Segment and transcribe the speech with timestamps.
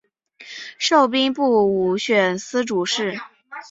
[0.79, 3.19] 授兵部武选司主事。